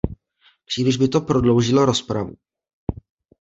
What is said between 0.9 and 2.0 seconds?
by to prodloužilo